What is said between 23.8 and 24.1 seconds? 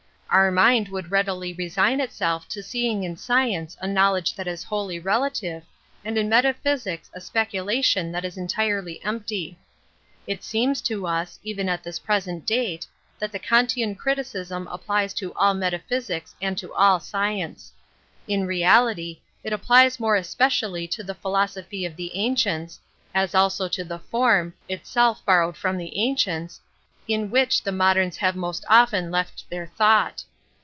the